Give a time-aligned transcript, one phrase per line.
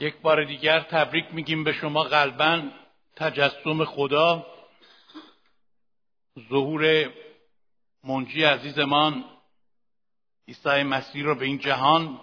[0.00, 2.62] یک بار دیگر تبریک میگیم به شما قلبا.
[3.16, 4.46] تجسم خدا.
[6.48, 7.12] ظهور
[8.04, 9.24] منجی عزیزمان
[10.48, 12.20] عیسی مسیح رو به این جهان.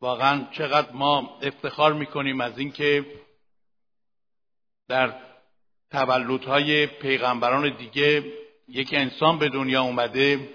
[0.00, 3.06] واقعا چقدر ما افتخار می‌کنیم از اینکه
[4.88, 5.20] در
[5.90, 8.32] تولدهای پیغمبران دیگه
[8.68, 10.48] یک انسان به دنیا اومده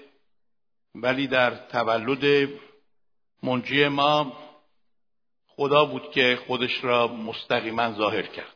[0.95, 2.49] ولی در تولد
[3.43, 4.50] منجی ما
[5.61, 8.55] خدا بود که خودش را مستقیما ظاهر کرد.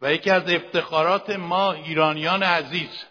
[0.00, 3.04] و یکی از افتخارات ما ایرانیان عزیز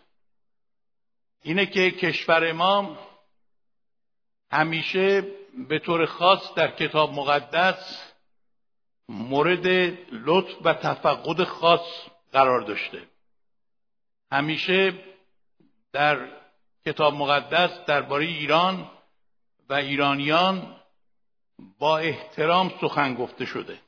[1.41, 2.99] اینه که کشور ما
[4.51, 5.21] همیشه
[5.69, 8.11] به طور خاص در کتاب مقدس
[9.09, 9.67] مورد
[10.11, 13.07] لطف و تفقد خاص قرار داشته.
[14.31, 14.93] همیشه
[15.93, 16.29] در
[16.85, 18.96] کتاب مقدس درباره ایران
[19.69, 20.75] و ایرانیان
[21.79, 23.79] با احترام سخن گفته شده.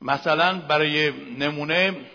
[0.00, 2.10] مثلا برای نمونه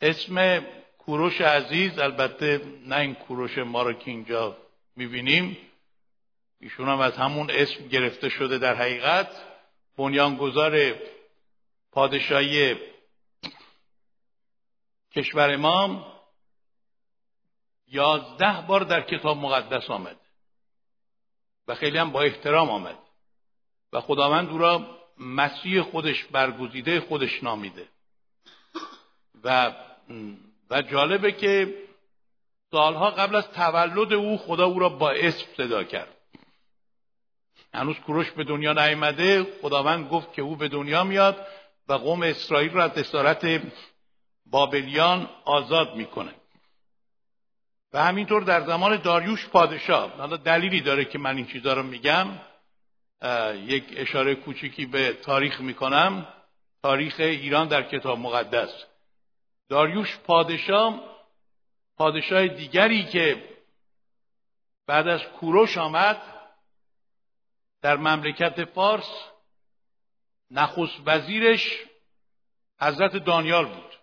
[0.00, 0.64] اسم
[0.98, 4.56] کوروش عزیز البته نه این کوروش ما رو که اینجا
[4.96, 5.56] می‌بینیم
[6.60, 9.30] ایشون هم از همون اسم گرفته شده در حقیقت.
[9.96, 10.94] بنیانگذار
[11.92, 12.76] پادشاهی
[15.12, 16.06] کشور ما
[17.86, 20.16] یازده بار در کتاب مقدس آمد
[21.70, 22.98] و خیلی هم با احترام آمد.
[23.92, 27.88] و خداوند او را مسیح خودش برگزیده خودش نامیده.
[29.44, 29.74] و
[30.70, 31.74] و جالبه که
[32.70, 36.16] سالها قبل از تولد او خدا او را با اسم صدا کرد.
[37.74, 41.46] هنوز کوروش به دنیا نیامده خداوند گفت که او به دنیا میاد
[41.88, 43.62] و قوم اسرائیل را از اسارت
[44.46, 46.34] بابلیان آزاد می‌کنه
[47.92, 50.16] و همینطور در زمان داریوش پادشاه.
[50.16, 52.28] حالا دلیلی داره که من این چیزا رو میگم.
[53.54, 56.26] یک اشاره کوچیکی به تاریخ می‌کنم.
[56.82, 58.84] تاریخ ایران در کتاب مقدس.
[59.68, 61.00] داریوش پادشاه
[61.96, 63.44] پادشاه دیگری که
[64.86, 66.22] بعد از کوروش آمد
[67.82, 69.10] در مملکت فارس
[70.50, 71.78] نخست وزیرش
[72.80, 73.96] حضرت دانیال بود.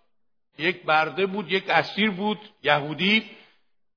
[0.58, 3.37] یک برده بود یک اسیر بود یهودی.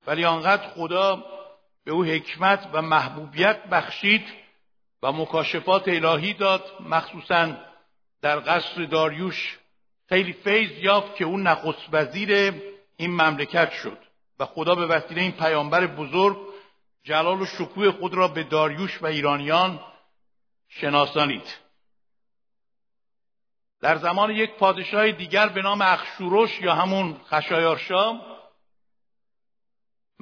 [0.06, 1.24] ولی آنقدر خدا
[1.84, 4.24] به او حکمت و محبوبیت بخشید
[5.02, 7.56] و مکاشفات الهی داد مخصوصا
[8.22, 9.58] در قصر داریوش
[10.08, 12.54] خیلی فیض یافت که اون نخست وزیر
[12.96, 13.98] این مملکت شد
[14.38, 16.36] و خدا به وسیله این پیامبر بزرگ
[17.04, 19.80] جلال و شکوه خود را به داریوش و ایرانیان
[20.68, 21.58] شناسانید.
[23.80, 28.20] در زمان یک پادشاه دیگر به نام اخشوروش یا همون خشایارشا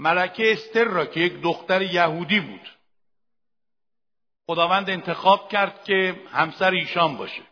[0.01, 2.69] ملکه استر را که یک دختر یهودی بود.
[4.47, 7.43] خداوند انتخاب کرد که همسر ایشان باشه.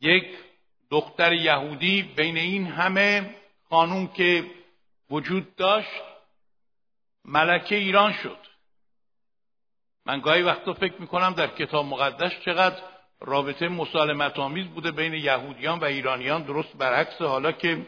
[0.00, 0.36] یک
[0.90, 3.34] دختر یهودی بین این همه
[3.70, 4.50] خانوم که
[5.10, 6.02] وجود داشت
[7.24, 8.38] ملکه ایران شد.
[10.06, 12.82] من گاهی وقتا فکر می‌کنم در کتاب مقدس چقدر
[13.20, 16.42] رابطه مسالمت آمیز بوده بین یهودیان و ایرانیان.
[16.42, 17.86] درست برعکس حالا که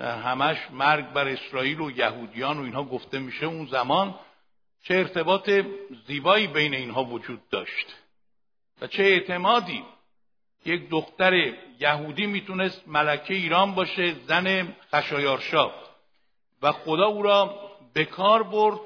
[0.00, 4.14] همش مرگ بر اسرائیل و یهودیان و اینها گفته میشه اون زمان
[4.82, 5.50] چه ارتباط
[6.06, 7.96] زیبایی بین اینها وجود داشت
[8.80, 9.84] و چه اعتمادی.
[10.64, 15.70] یک دختر یهودی می‌تونست ملکه ایران باشه زن خشایارشا.
[16.62, 18.80] و خدا او را به کار برد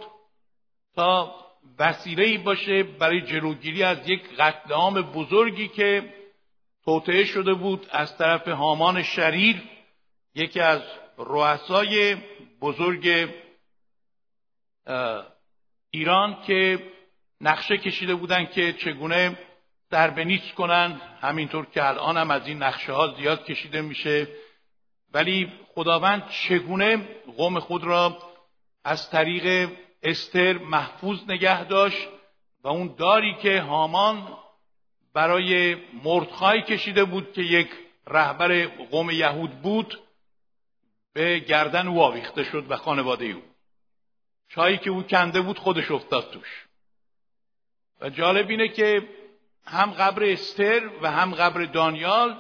[0.96, 1.34] تا
[1.78, 6.14] وسیله باشه برای جلوگیری از یک قتل عام بزرگی که
[6.84, 9.62] توطعه شده بود از طرف هامان شریر.
[10.34, 10.82] یکی از
[11.18, 12.16] رؤسای
[12.60, 13.30] بزرگ
[15.90, 16.90] ایران که
[17.40, 19.38] نقشه کشیده بودن که چگونه
[19.90, 24.28] دربه نیست کنن همینطور که الان هم از این نقشه ها زیاد کشیده میشه.
[25.12, 26.96] ولی خداوند چگونه
[27.36, 28.18] قوم خود را
[28.84, 29.70] از طریق
[30.02, 32.08] استر محفوظ نگه داشت
[32.64, 34.36] و اون داری که هامان
[35.14, 37.68] برای مردخای کشیده بود که یک
[38.06, 40.03] رهبر قوم یهود بود
[41.14, 43.42] به گردن او آویخته شد و خانواده او.
[44.48, 46.66] چایی که او کنده بود خودش افتاد توش.
[48.00, 49.08] و جالب اینه که
[49.66, 52.36] هم قبر استر و هم قبر دانیال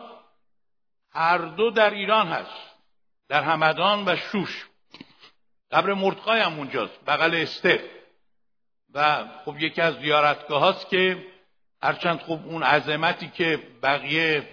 [1.12, 2.74] هر دو در ایران هست.
[3.28, 4.66] در همدان و شوش.
[5.70, 7.80] قبر مردخای هم اونجاست بغل استر.
[8.94, 11.26] و خب یکی از زیارتگاه هاست که
[11.82, 14.48] هرچند خب اون عظمتی که بقیه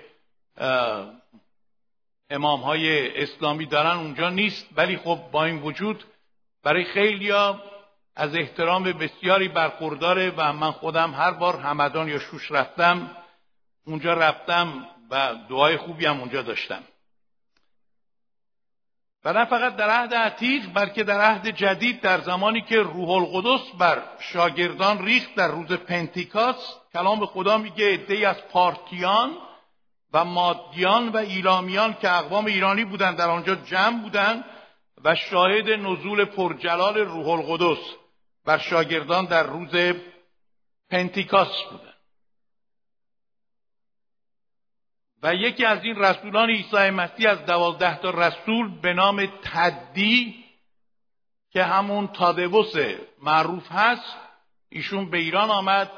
[2.31, 4.67] امام های اسلامی دارن اونجا نیست.
[4.75, 6.03] ولی خب با این وجود
[6.63, 7.63] برای خیلیا
[8.15, 13.17] از احترام بسیاری برخورداره و من خودم هر بار همدان یا شوش رفتم
[13.85, 16.83] اونجا رفتم و دعای خوبی هم اونجا داشتم.
[19.25, 23.71] و نه فقط در عهد عتیق بلکه در عهد جدید در زمانی که روح القدس
[23.77, 29.37] بر شاگردان ریخت در روز پنتیکاس کلام خدا میگه عدهای از پارتیان
[30.13, 34.45] و مادیان و ایلامیان که اقوام ایرانی بودند در آنجا جمع بودند
[35.03, 37.83] و شاهد نزول پرجلال روح القدس
[38.45, 39.95] بر شاگردان در روز
[40.89, 41.91] پنتیکاس بودند
[45.23, 50.45] و یکی از این رسولان عیسی مسیح از دوازده تا رسول به نام تدی
[51.51, 52.73] که همون تادوس
[53.21, 54.17] معروف هست
[54.69, 55.91] ایشون به ایران آمد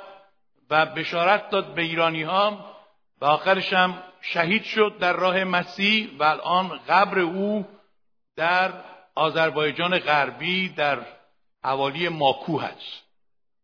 [0.70, 2.73] و بشارت داد به ایرانی ها
[3.24, 7.68] و آخرش هم شهید شد در راه مسیح و الان قبر او
[8.36, 8.74] در
[9.16, 11.06] آذربایجان غربی در
[11.64, 13.04] حوالی ماکو هست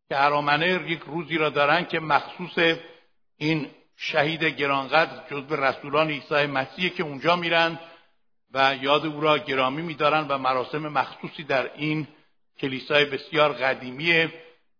[0.09, 2.77] که ارامنه یک روزی را دارن که مخصوص
[3.38, 7.79] این شهید گرانقدر جزو رسولان عیسی مسیح که اونجا میرن
[8.53, 12.07] و یاد او را گرامی میدارن و مراسم مخصوصی در این
[12.59, 14.29] کلیسای بسیار قدیمی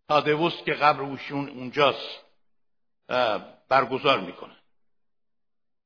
[0.08, 2.20] تادوس که قبر اوشون اونجاست
[3.70, 4.59] برگزار می‌کنن.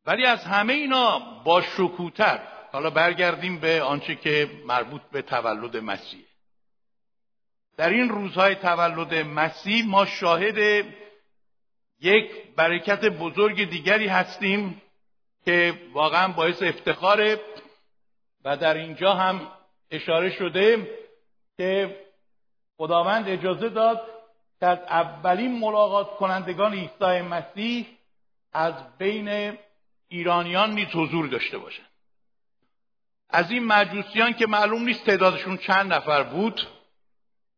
[0.06, 2.40] ولی از همه اینا با شکوتر
[2.72, 6.26] حالا برگردیم به آنچه که مربوط به تولد مسیح.
[7.78, 10.86] در این روزهای تولد مسیح ما شاهد
[12.02, 14.82] یک برکت بزرگ دیگری هستیم
[15.46, 17.40] که واقعا باعث افتخاره
[18.46, 19.52] و در اینجا هم
[19.92, 20.90] اشاره شده
[21.58, 22.00] که
[22.78, 24.02] خداوند اجازه داد
[24.60, 27.86] که از اولین ملاقات کنندگان عیسی مسیح
[28.54, 29.58] از بین
[30.13, 31.89] ایرانیان نیز حضور داشته باشند.
[33.30, 36.68] از این مجوسیان که معلوم نیست تعدادشون چند نفر بود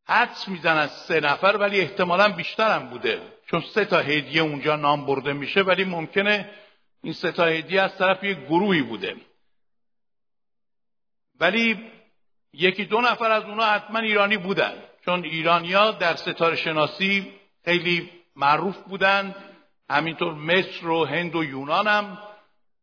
[0.07, 3.21] حدس می‌زنن سه نفر ولی احتمالا بیشتر هم بوده.
[3.47, 6.49] چون سه تا هدیه اونجا نام برده میشه ولی ممکنه
[7.03, 9.15] این سه تا هدیه از طرف یک گروهی بوده.
[11.39, 11.91] ولی
[12.53, 14.73] یکی دو نفر از اونا حتما ایرانی بودن.
[15.05, 17.33] چون ایرانیا در ستاره شناسی
[17.65, 19.35] خیلی معروف بودن.
[19.89, 22.17] همینطور مصر و هند و یونان هم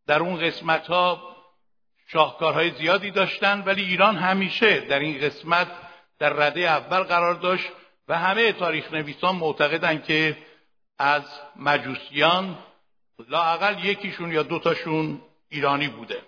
[0.07, 1.37] در اون قسمت ها
[2.07, 5.69] شاهکارهای زیادی داشتن ولی ایران همیشه در این قسمت
[6.19, 7.69] در رده اول قرار داشت
[8.09, 10.39] و همه تاریخ نویسان معتقدند که
[10.99, 11.25] از
[11.57, 12.59] مجوسیان
[13.29, 16.23] لاقل یکیشون یا دوتاشون ایرانی بوده.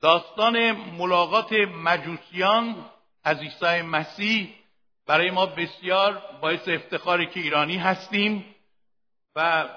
[0.00, 2.90] داستان ملاقات مجوسیان
[3.24, 4.54] از عیسی مسیح
[5.06, 8.54] برای ما بسیار باعث افتخاری که ایرانی هستیم
[9.36, 9.68] و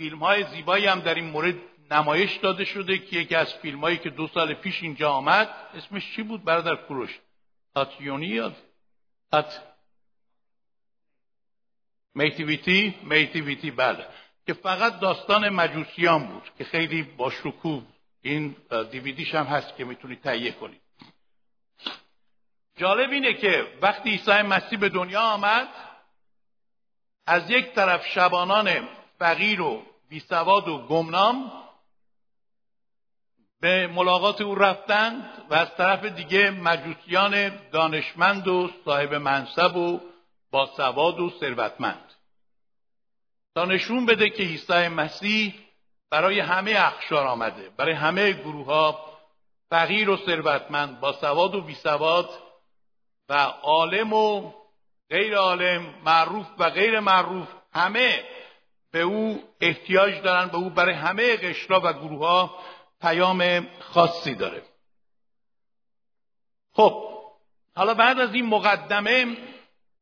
[0.00, 1.54] فیلم های زیبایی هم در این مورد
[1.90, 6.16] نمایش داده شده که یکی از فیلم هایی که دو سال پیش اینجا آمد اسمش
[6.16, 7.18] چی بود؟ برادر کوروش.
[7.74, 8.52] تاتیونی یا
[9.30, 9.62] تات
[12.14, 14.06] میتیویتی؟ میتیویتی بله.
[14.46, 17.82] که فقط داستان مجوسیان بود که خیلی با شکوه
[18.22, 18.56] این
[18.90, 20.80] دیویدیش هم هست که می‌تونید تهیه کنید
[22.76, 25.68] جالب اینه که وقتی عیسی مسیح به دنیا آمد
[27.26, 28.88] از یک طرف شبانان
[29.18, 31.52] فقیر و بیسواد و گمنام
[33.60, 40.00] به ملاقات او رفتند و از طرف دیگه مجوسیان دانشمند و صاحب منصب و
[40.50, 42.14] با سواد و ثروتمند.
[43.54, 45.54] تا نشون بده که عیسی مسیح
[46.10, 49.18] برای همه اخشار آمده برای همه گروه ها
[49.70, 52.30] فقیر و ثروتمند با سواد و بیسواد
[53.28, 54.52] و عالم و
[55.10, 58.24] غیر عالم معروف و غیر معروف همه
[58.92, 62.58] به او احتیاج دارن به او برای همه قشرا و گروه ها
[63.00, 64.62] پیام خاصی داره.
[66.72, 67.10] خب
[67.76, 69.36] حالا بعد از این مقدمه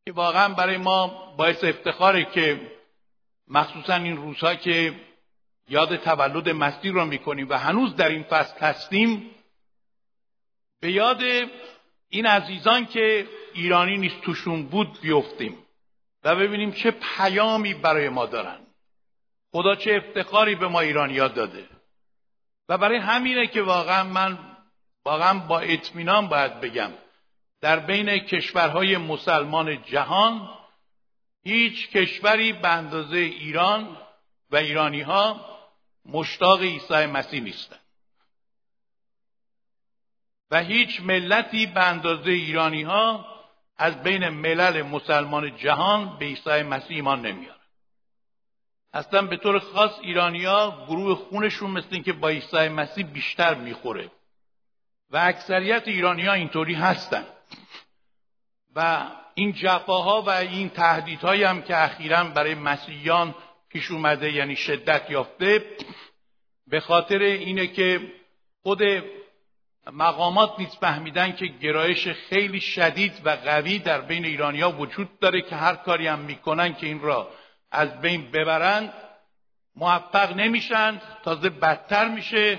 [0.04, 2.60] که واقعا برای ما باعث افتخاره که
[3.48, 5.00] مخصوصا این روزها که
[5.68, 9.30] یاد تولد مسیح رو می‌کنیم و هنوز در این فصل هستیم
[10.80, 11.22] به یاد
[12.08, 15.58] این عزیزان که ایرانی نیست توشون بود بیفتیم
[16.24, 18.67] و ببینیم چه پیامی برای ما دارن.
[19.52, 21.68] خدا چه افتخاری به ما ایرانیا داده.
[22.68, 24.38] و برای همینه که واقعا من
[25.04, 26.90] واقعا با اطمینان باید بگم
[27.60, 30.48] در بین کشورهای مسلمان جهان
[31.44, 33.96] هیچ کشوری به اندازه ایران
[34.50, 35.58] و ایرانی ها
[36.04, 37.80] مشتاق عیسی مسیح نیستند
[40.50, 43.26] و هیچ ملتی به اندازه ایرانی ها
[43.76, 47.57] از بین ملل مسلمان جهان به عیسی مسیح ایمان نمیاد.
[48.92, 54.10] اصلا به طور خاص ایرانیا گروه خونشون مثل اینکه با عیسی مسیح بیشتر می‌خوره.
[55.10, 57.24] و اکثریت ایرانی ها اینطوری هستن.
[58.74, 63.34] و و این جفاها و این تهدیدهایی هم که اخیرا برای مسیحیان
[63.68, 65.76] پیش اومده یعنی شدت یافته
[66.66, 68.12] به خاطر اینه که
[68.62, 68.82] خود
[69.92, 75.56] مقامات نیز فهمیدن که گرایش خیلی شدید و قوی در بین ایرانیا وجود داره که
[75.56, 77.30] هر کاری هم می‌کنن که این را
[77.72, 78.92] از بین ببرند
[79.76, 82.58] موفق نمیشن تازه بدتر میشه.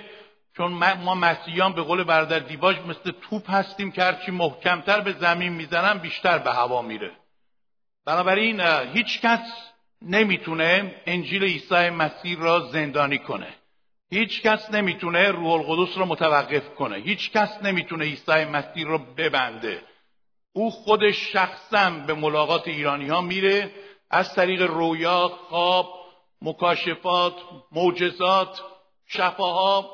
[0.58, 0.72] چون
[1.04, 5.98] ما مسیحیان به قول برادر دیباج مثل توپ هستیم که هرچی محکمتر به زمین می‌زنن
[5.98, 7.12] بیشتر به هوا میره.
[8.06, 8.62] بنابراین
[8.94, 13.54] هیچ کس نمی‌تونه انجیل عیسی مسیح را زندانی کنه.
[14.12, 16.96] هیچ کس نمی‌تونه روح القدس را متوقف کنه.
[16.96, 19.82] هیچ کس نمی‌تونه عیسی مسیح را ببنده.
[20.54, 23.72] او خودش شخصا به ملاقات ایرانی ها میره.
[24.10, 26.00] از طریق رویا خواب
[26.42, 27.34] مکاشفات
[27.72, 28.62] معجزات
[29.08, 29.92] شفاها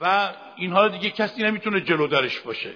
[0.00, 2.74] و اینها دیگه کسی نمی‌تونه جلودارش باشه.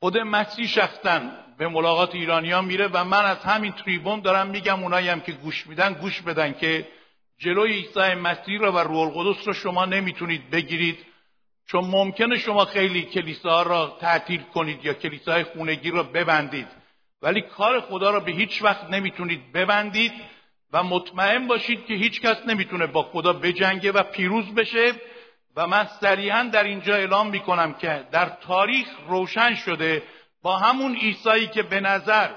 [0.00, 1.20] خود مسیح شخصا
[1.58, 5.66] به ملاقات ایرانیان میره و من از همین تریبون دارم میگم اونایی هم که گوش
[5.66, 6.88] میدن گوش بدن که
[7.38, 10.98] جلوی عیسی مسیح را و روح القدس را شما نمی‌تونید بگیرید.
[11.66, 16.81] چون ممکنه شما خیلی کلیساها را تعطیل کنید یا کلیساهای خونگی را ببندید.
[17.22, 20.12] ولی کار خدا را به هیچ وقت نمی‌تونید ببندید
[20.72, 24.92] و مطمئن باشید که هیچ کس نمی‌تونه با خدا بجنگه و پیروز بشه
[25.56, 30.02] و من سریعا در اینجا اعلام می‌کنم که در تاریخ روشن شده
[30.42, 32.28] با همون عیسایی که به نظر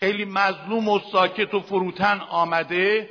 [0.00, 3.10] خیلی مظلوم و ساکت و فروتن آمده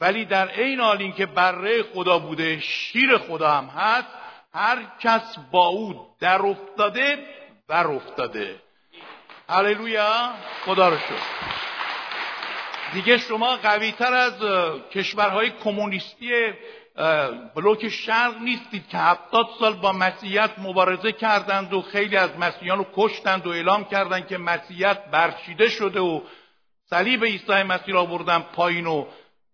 [0.00, 4.08] ولی در عین حال اینکه بره خدا بوده شیر خدا هم هست
[4.54, 7.18] هر کس با او در افتاده
[7.68, 8.60] بر افتاده.
[9.50, 11.50] هللویا خدا رو شد
[12.92, 14.32] دیگه شما قویتر از
[14.90, 16.30] کشورهای کمونیستی
[17.54, 22.86] بلوک شرق نیستید که هفتاد سال با مسیحیت مبارزه کردند و خیلی از مسیحیان رو
[22.96, 26.20] کشتند و اعلام کردند که مسیحیت برچیده شده و
[26.90, 29.06] صلیب عیسی مسیح را بردن پایین و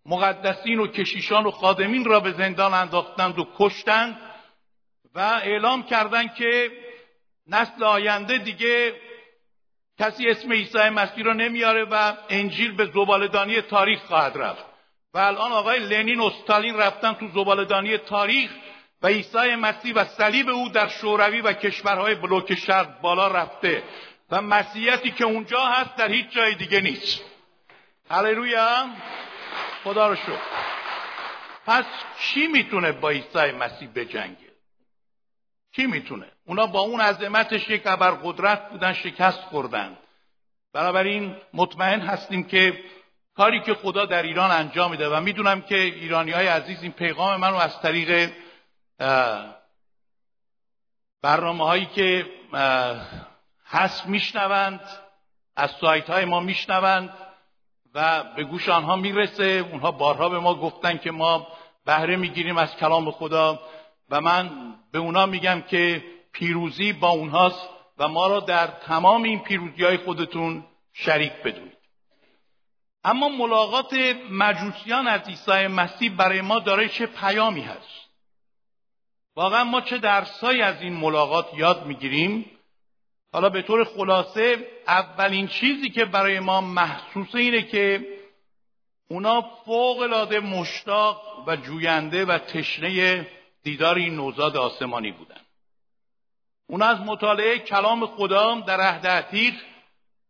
[0.07, 4.17] مقدسین و کشیشان و خادمین را به زندان انداختند و کشتند
[5.15, 6.71] و اعلام کردند که
[7.49, 8.95] نسل آینده دیگه
[9.99, 14.65] کسی اسم عیسی مسیح را نمیاره و انجیل به زبالدانی تاریخ خواهد رفت.
[15.15, 18.51] و الان آقای لنین و استالین رفتن تو زبالدانی تاریخ
[19.03, 23.83] و عیسی مسیح و صلیب او در شوروی و کشورهای بلوک شرق بالا رفته.
[24.31, 27.21] و مسیحیتی که اونجا هست در هیچ جای دیگه نیست.
[28.11, 28.87] هللویا.
[29.85, 30.39] خدا رو شد
[31.67, 31.85] پس
[32.19, 34.46] کی می‌تونه با عیسی مسیح بجنگه؟
[35.77, 39.97] کی می‌تونه؟ اونا با اون عظمتش یک قدرت بودن شکست خوردن.
[40.73, 42.85] بنابراین مطمئن هستیم که
[43.37, 47.41] کاری که خدا در ایران انجام میده و می‌دونم که ایرانی های عزیز این پیغام
[47.41, 48.33] من رو از طریق
[51.23, 52.27] برنامه هایی که
[53.67, 54.81] هست میشنوند
[55.57, 57.11] از سایت های ما میشنوند
[57.95, 59.45] و به گوش آنها می‌رسه.
[59.73, 61.47] اونها بارها به ما گفتن که ما
[61.87, 63.61] بهره می‌گیریم از کلام خدا.
[64.11, 69.39] و من به اونا میگم که پیروزی با اونهاست و ما را در تمام این
[69.39, 71.77] پیروزی های خودتون شریک بدونید.
[73.05, 73.95] اما ملاقات
[74.31, 78.07] مجوسیان از عیسی مسیح برای ما داره چه پیامی هست؟
[79.37, 82.51] واقعا ما چه درسایی از این ملاقات یاد می‌گیریم؟
[83.33, 88.07] حالا به طور خلاصه اولین چیزی که برای ما محسوسه اینه که
[89.09, 93.27] اونا فوق العاده مشتاق و جوینده و تشنه
[93.67, 95.41] دیدار این نوزاد آسمانی بودن.
[96.67, 99.55] اونا از مطالعه کلام خدا در عهد عتیق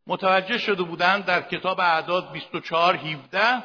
[0.07, 3.63] متوجه شده بودند در کتاب اعداد 24 17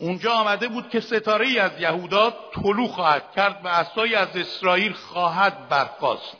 [0.00, 4.92] اونجا آمده بود که ستاره ای از یهودا طلوع خواهد کرد و اسایی از اسرائیل
[4.92, 6.36] خواهد برخاست.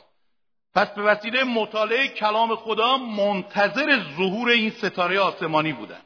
[0.75, 6.05] پس به وسیله مطالعه کلام خدا منتظر ظهور این ستاره آسمانی بودند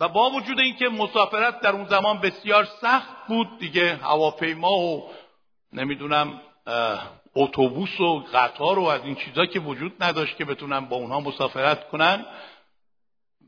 [0.00, 5.10] و با وجود اینکه مسافرت در اون زمان بسیار سخت بود دیگه هواپیما و
[5.72, 6.40] نمی‌دونم
[7.36, 11.88] اتوبوس و قطار و از این چیزا که وجود نداشت که بتونن با اونها مسافرت
[11.88, 12.26] کنن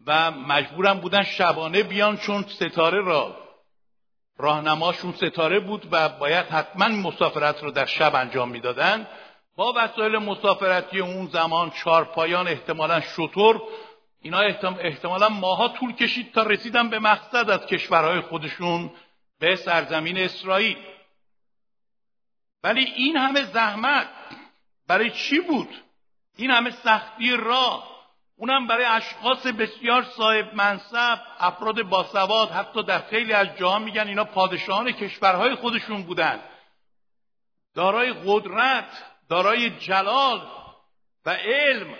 [0.06, 3.36] و مجبورم بودن شبانه بیان چون ستاره را
[4.38, 9.06] راهنماشون ستاره بود و باید حتما مسافرت رو در شب انجام می‌دادن.
[9.56, 13.62] با وسایل مسافرتی اون زمان چارپایان احتمالا شطور
[14.20, 14.38] اینا
[14.80, 18.90] احتمالا ماها طول کشید تا رسیدن به مقصد از کشورهای خودشون
[19.40, 20.76] به سرزمین اسرائیل.
[22.62, 24.08] ولی این همه زحمت
[24.88, 25.68] برای چی بود؟
[26.36, 27.96] این همه سختی راه.
[28.36, 34.24] اونم برای اشخاص بسیار صاحب منصب افراد باسواد حتی در خیلی از جاها میگن اینا
[34.24, 36.40] پادشاهان کشورهای خودشون بودن.
[37.74, 40.48] دارای قدرت دارای جلال
[41.26, 41.94] و علم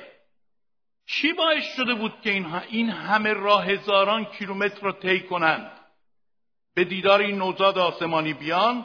[1.07, 5.71] چی باعث شده بود که اینها این همه راه هزاران کیلومتر رو طی کنند؟
[6.75, 8.85] به دیدار این نوزاد آسمانی بیان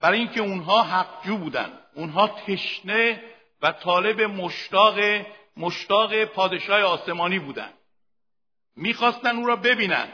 [0.00, 1.72] برای اینکه اونها حقجو بودن.
[1.94, 3.22] اونها تشنه
[3.62, 4.98] و طالب مشتاق
[5.56, 7.72] مشتاق پادشاه آسمانی بودن.
[8.76, 10.12] می‌خواستن او را ببینند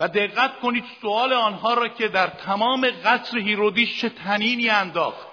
[0.00, 5.26] و دقت کنید سوال آنها را که در تمام قصر هیرودیش چه تنینی انداخت.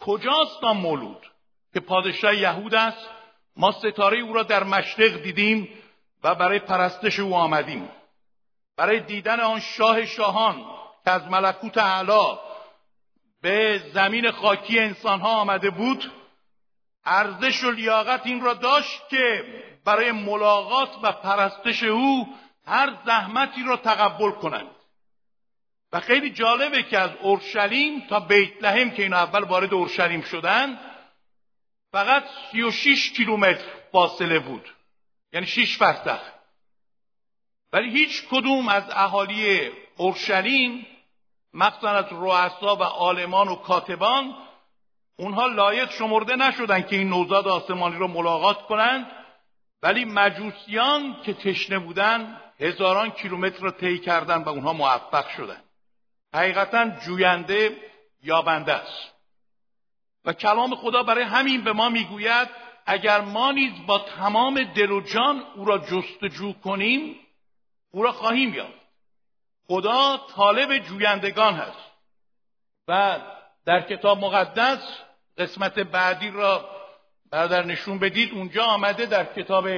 [0.00, 1.26] کجاست آن مولود
[1.74, 3.15] که پادشاه یهود است؟
[3.56, 5.68] ما ستاره او را در مشرق دیدیم
[6.24, 7.88] و برای پرستش او آمدیم.
[8.76, 10.64] برای دیدن آن شاه شاهان
[11.04, 12.38] که از ملکوت اعلا
[13.42, 16.12] به زمین خاکی انسان ها آمده بود
[17.04, 19.44] ارزش و لیاقت این را داشت که
[19.84, 22.34] برای ملاقات و پرستش او
[22.66, 24.70] هر زحمتی را تقبل کنند.
[25.92, 30.78] و خیلی جالبه که از اورشلیم تا بیت لحم که این اول وارد اورشلیم شدن
[31.92, 34.74] فقط 36 کیلومتر فاصله بود.
[35.32, 36.20] یعنی 6 فرسخ
[37.72, 40.86] ولی هیچ کدوم از اهالی اورشلیم
[41.54, 44.34] مخصوصا از رؤسا و عالمان و کاتبان
[45.16, 49.06] اونها لایق شمرده نشدن که این نوزاد آسمانی رو ملاقات کنند
[49.82, 55.62] ولی مجوسیان که تشنه بودن هزاران کیلومتر رو طی کردن و اونها موفق شدن.
[56.34, 57.76] حقیقتا جوینده
[58.22, 59.15] یابنده است.
[60.26, 62.48] و کلام خدا برای همین به ما می‌گوید
[62.86, 67.16] اگر ما نیز با تمام دل و جان او را جستجو کنیم
[67.90, 68.86] او را خواهیم یافت.
[69.68, 71.92] خدا طالب جویندگان هست.
[72.88, 73.20] و
[73.66, 74.98] در کتاب مقدس
[75.38, 76.70] قسمت بعدی را
[77.30, 78.32] برادر نشون بدید.
[78.32, 79.68] اونجا آمده در کتاب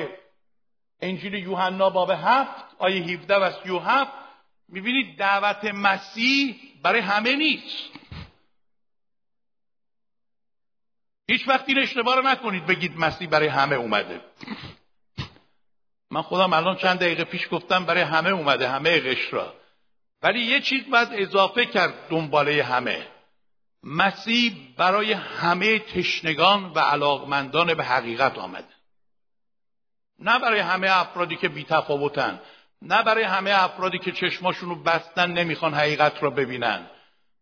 [1.01, 4.13] انجیل یوحنا باب هفت آیه 17 و 37
[4.69, 7.98] می‌بینید دعوت مسیح برای همه نیست.
[11.31, 14.21] هیچ وقت این اشتباه رو نکنید بگید مسیح برای همه اومده.
[16.11, 19.55] من خودم الان چند دقیقه پیش گفتم برای همه اومده همه قشرا.
[20.23, 23.07] ولی یه چیز باید اضافه کرد دنباله همه.
[23.83, 28.75] مسیح برای همه تشنگان و علاقمندان به حقیقت آمده.
[30.19, 32.41] نه برای همه افرادی که بی تفاوتن
[32.83, 36.87] نه برای همه افرادی که چشماشون رو بستن نمی‌خوان حقیقت را ببینن.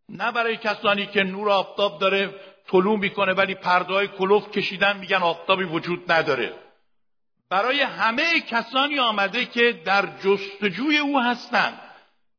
[0.09, 2.35] نه برای کسانی که نور آفتاب داره
[2.68, 6.55] طلوع می‌کنه ولی پردهای کلوف کشیدن میگن آفتابی وجود نداره.
[7.50, 11.81] برای همه کسانی آمده که در جستجوی او هستند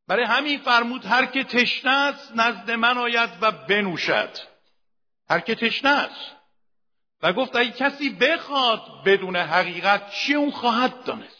[0.08, 4.30] برای همین فرمود هر که تشنه است نزد من آید و بنوشد.
[5.30, 6.36] هر که تشنه است.
[7.22, 11.38] و گفت اگه کسی بخواد بدون حقیقت چی اون خواهد دانست؟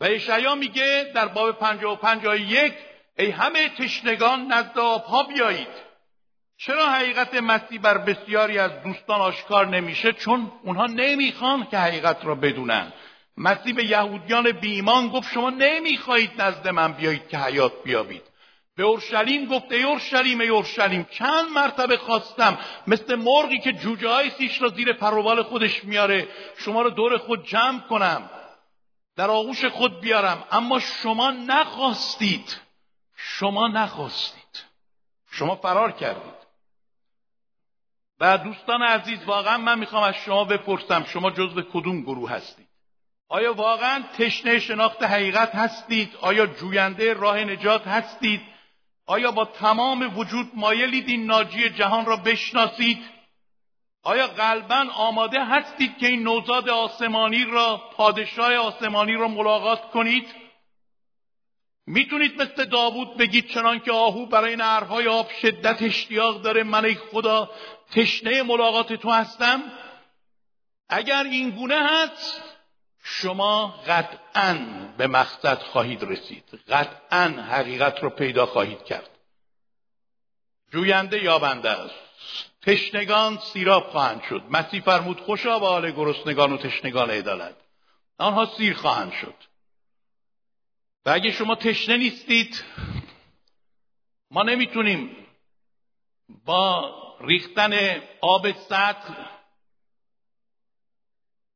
[0.00, 2.74] و ایشعیا میگه در باب پنجاه و پنجاه یک
[3.18, 5.93] ای همه تشنگان نزد آبها بیایید.
[6.56, 12.34] چرا حقیقت مسیح بر بسیاری از دوستان آشکار نمیشه؟ چون اونها نمی‌خوان که حقیقت را
[12.34, 12.92] بدونن.
[13.36, 18.22] مسیح به یهودیان بیمان گفت شما نمی‌خواهید نزد من بیایید که حیات بیابید.
[18.76, 24.30] به اورشلیم گفت ای اورشلیم ای اورشلیم چند مرتبه خواستم مثل مرغی که جوجه های
[24.30, 28.30] سیش را زیر پروبال خودش میاره شما رو دور خود جمع کنم
[29.16, 32.56] در آغوش خود بیارم اما شما نخواستید
[33.16, 34.64] شما نخواستید
[35.30, 36.43] شما فرار کردید.
[38.20, 42.68] و دوستان عزیز واقعا من می‌خوام از شما بپرسم شما جزو کدوم گروه هستید؟
[43.28, 48.40] آیا واقعا تشنه شناخت حقیقت هستید؟ آیا جوینده راه نجات هستید؟
[49.06, 52.98] آیا با تمام وجود مایلید این ناجی جهان را بشناسید؟
[54.02, 60.26] آیا قلبا آماده هستید که این نوزاد آسمانی را پادشاه آسمانی را ملاقات کنید؟
[61.86, 66.94] می‌تونید مثل داوود بگید چنان که آهو برای نرهای آب شدت اشتیاق داره من ای
[66.94, 67.50] خدا
[67.90, 69.62] تشنه ملاقات تو هستم.
[70.88, 72.42] اگر این گونه هست
[73.02, 74.54] شما قطعا
[74.98, 76.44] به مقصد خواهید رسید.
[76.68, 79.10] قطعا حقیقت رو پیدا خواهید کرد.
[80.72, 81.94] جوینده یابنده است.
[82.62, 84.42] تشنگان سیراب خواهند شد.
[84.50, 87.56] مسیح فرمود خوشا به حال گرسنگان و تشنگان عدالت.
[88.18, 89.34] آنها سیر خواهند شد.
[91.06, 92.64] و اگه شما تشنه نیستید
[94.30, 95.16] ما نمی‌تونیم
[96.44, 96.94] با
[97.26, 99.14] ریختن آب سطل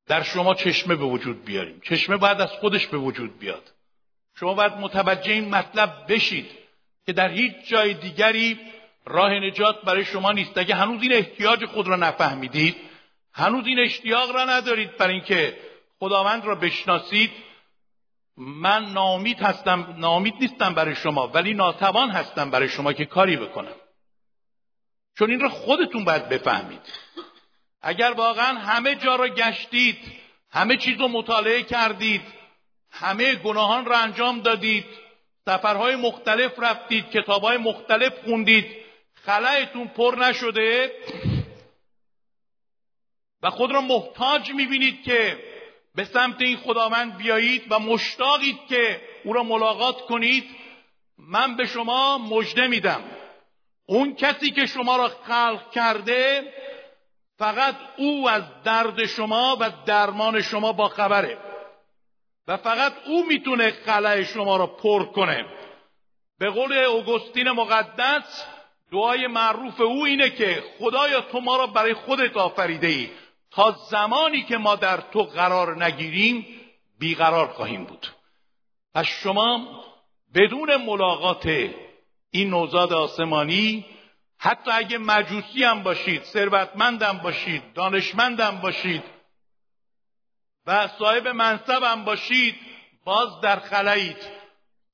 [0.07, 1.81] در شما چشمه به وجود بیاریم.
[1.81, 3.73] چشمه باید از خودش به وجود بیاد.
[4.35, 6.51] شما باید متوجه این مطلب بشید
[7.07, 8.59] که در هیچ جای دیگری
[9.05, 10.59] راه نجات برای شما نیست.
[10.59, 12.77] اگه هنوز این احتیاج خود را نفهمیدید
[13.33, 15.59] هنوز این اشتیاق را ندارید برای اینکه
[15.99, 17.31] خداوند را بشناسید
[18.37, 23.75] من نامید هستم نامید نیستم برای شما ولی ناتوان هستم برای شما که کاری بکنم.
[25.19, 26.81] چون این را خودتون باید بفهمید.
[27.83, 29.99] اگر واقعا همه جا را گشتید
[30.51, 32.23] همه چیز رو مطالعه کردید
[32.91, 34.85] همه گناهان را انجام دادید
[35.45, 38.77] سفرهای مختلف رفتید کتابهای مختلف خوندید
[39.15, 40.93] خلایتون پر نشده
[43.43, 45.39] و خود را محتاج می‌بینید که
[45.95, 50.45] به سمت این خداوند بیایید و مشتاقید که او را ملاقات کنید
[51.19, 53.18] من به شما مژده میدم.
[53.91, 56.53] اون کسی که شما را خلق کرده
[57.39, 61.39] فقط او از درد شما و درمان شما با خبره
[62.49, 65.45] و فقط او می‌تونه خلع شما را پر کنه.
[66.39, 68.45] به قول اوگوستین مقدس
[68.93, 73.11] دعای معروف او اینه که خدایا تو ما را برای خودت آفریده ای.
[73.51, 76.47] تا زمانی که ما در تو قرار نگیریم
[76.99, 78.07] بیقرار خواهیم بود.
[78.95, 79.85] پس شما
[80.35, 81.47] بدون ملاقات
[82.31, 83.87] این نوزاد آسمانی
[84.39, 89.03] حتی اگه مجوسی هم باشید ثروتمندم باشید دانشمندم باشید
[90.67, 92.55] و صاحب منصب هم باشید
[93.05, 94.17] باز در خلایید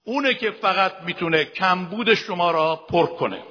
[0.05, 3.43] اونه که فقط می‌تونه کمبود شما را پر کنه.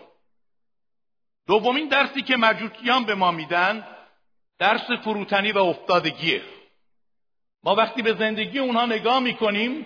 [1.47, 3.87] دومین درسی که مجوسیان به ما میدن
[4.59, 6.41] درس فروتنی و افتادگیه.
[7.63, 9.85] ما وقتی به زندگی اونها نگاه می‌کنیم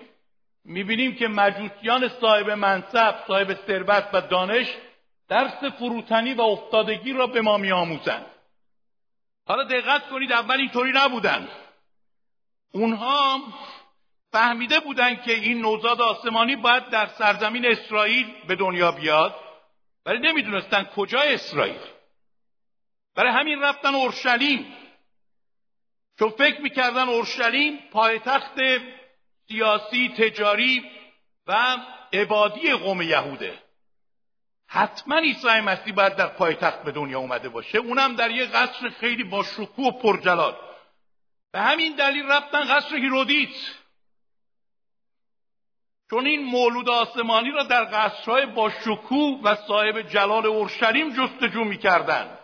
[0.70, 4.68] می‌بینیم که مجوسیان صاحب منصب صاحب ثروت و دانش
[5.28, 8.26] درس فروتنی و افتادگی را به ما میآموزند.
[9.48, 11.48] حالا دقت کنید اول اینطوری نبودن.
[12.72, 13.40] اونها
[14.32, 19.36] فهمیده بودند که این نوزاد آسمانی باید در سرزمین اسرائیل به دنیا بیاد
[20.06, 21.80] ولی نمی‌دونستن کجا اسرائیل.
[23.16, 24.74] برای همین رفتن اورشلیم.
[26.20, 28.60] چون فکر می‌کردن اورشلیم پایتخت
[29.48, 30.92] سیاسی تجاری
[31.48, 31.78] و
[32.14, 33.64] عبادی قوم یهوده.
[34.70, 37.78] حتما عیسی مسیح باید در پایتخت به دنیا اومده باشه.
[37.78, 39.46] اونم در یه قصر خیلی با
[39.78, 40.56] و پرجلال.
[41.52, 43.56] به همین دلیل رفتن قصر هیرودیت.
[46.10, 52.40] چون این مولود آسمانی را در قصرهای با شکوه و صاحب جلال اورشلیم جستجو می‌کردند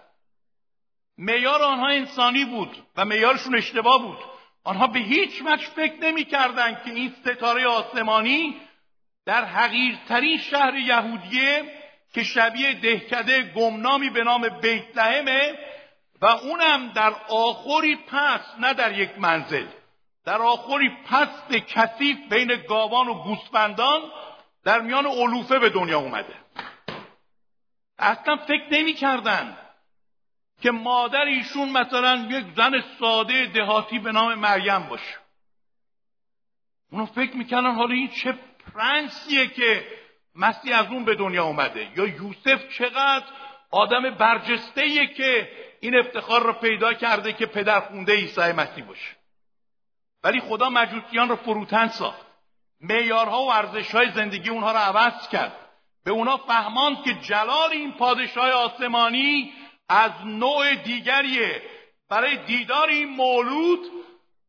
[1.18, 4.33] میار آنها انسانی بود و میارشون اشتباه بود.
[4.64, 8.62] آنها به هیچ وجه فکر نمی‌کردند که این ستاره آسمانی
[9.26, 11.64] در حقیرترین شهر یهودیه
[12.14, 15.58] که شبیه دهکده گمنامی به نام بیت لحمه
[16.22, 19.66] و اونم در آخری پس نه در یک منزل.
[20.26, 24.02] در آخری پست کثیف بین گاوان و گوسفندان
[24.64, 26.36] در میان علوفه به دنیا اومده.
[28.00, 29.58] اصلا فکر نمی کردن
[30.64, 35.18] که مادر ایشون مثلا یک زن ساده دهاتی به نام مریم باشه.
[36.92, 38.38] اونو فکر می‌کردن حالا این چه
[38.74, 39.88] پرنسیه که
[40.36, 41.92] مسیح از اون به دنیا اومده.
[41.96, 43.26] یا یوسف چقدر
[43.72, 45.50] آدم برجسته که
[45.80, 49.16] این افتخار رو پیدا کرده که پدر خونده عیسی مسیح باشه.
[50.24, 52.26] ولی خدا مجوسیان رو فروتن ساخت.
[52.82, 55.56] معیارها و ارزشهای زندگی اونها رو عوض کرد.
[56.06, 59.54] به اونا فهماند که جلال این پادشاه آسمانی
[59.90, 61.62] از نوع دیگریه.
[62.10, 63.80] برای دیدار این مولود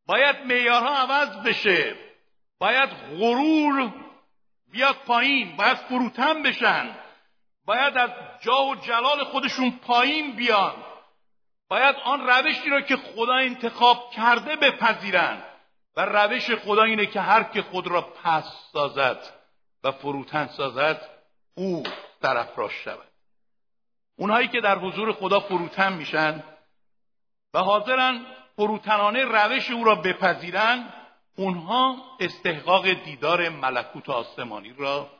[0.07, 1.97] باید معیارها عوض بشه.
[2.59, 3.92] باید غرور
[4.73, 6.97] بیاد پایین باید فروتن بشن.
[7.66, 10.85] باید از جا و جلال خودشون پایین بیان.
[11.68, 15.44] باید آن روشی را که خدا انتخاب کرده بپذیرند
[15.97, 19.35] و روش خدا اینه که هر که خود را پس سازد
[19.85, 21.09] و فروتن سازد
[21.55, 21.83] او
[22.23, 23.13] طرفراش شود.
[24.16, 26.44] اونهایی که در حضور خدا فروتن میشن
[27.55, 30.94] و حاضرن فروتنانه روش او را بپذیرند
[31.37, 35.11] اونها استحقاق دیدار ملکوت آسمانی را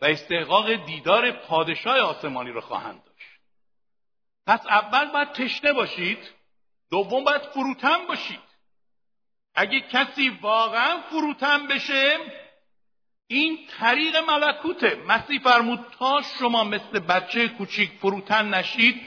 [0.00, 3.40] و استحقاق دیدار پادشاه آسمانی را خواهند داشت.
[4.46, 6.18] پس اول باید تشنه باشید
[6.90, 8.40] دوم باید فروتن باشید.
[9.54, 12.18] اگه کسی واقعا فروتن بشه
[13.30, 15.02] این طریق ملکوته.
[15.06, 19.00] مسیح فرمود تا شما مثل بچه کوچیک فروتن نشید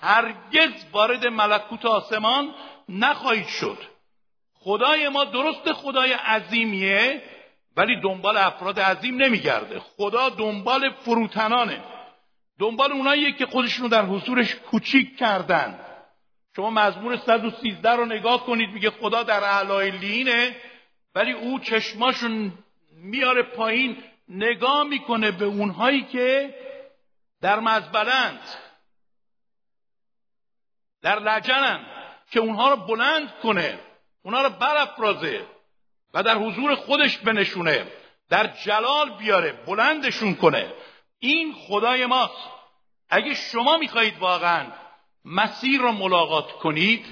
[0.00, 2.54] هرگز وارد ملکوت آسمان
[2.88, 3.78] نخواهید شد.
[4.54, 7.22] خدای ما درست خدای عظیمیه
[7.76, 9.80] ولی دنبال افراد عظیم نمیگرده.
[9.80, 11.82] خدا دنبال فروتنانه.
[12.58, 15.80] دنبال اوناییه که خودشون در حضورش کوچیک کردن.
[16.56, 20.56] شما مزمور 113 رو نگاه کنید میگه خدا در اعلای لینه
[21.14, 22.52] ولی او چشماشون
[23.04, 26.54] میاره پایین نگاه می‌کنه به اونهایی که
[27.40, 28.40] در مزبلند
[31.02, 31.86] در لجنن
[32.30, 33.78] که اونها رو بلند کنه
[34.22, 35.46] اونها رو برافرازه
[36.14, 37.86] و در حضور خودش بنشونه
[38.28, 40.72] در جلال بیاره بلندشون کنه.
[41.18, 42.48] این خدای ماست.
[43.10, 44.66] اگه شما می‌خواهید واقعا
[45.24, 47.06] مسیر را ملاقات کنید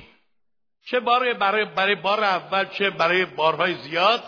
[0.87, 4.22] چه برای برای برای بار اول چه برای بارهای زیاد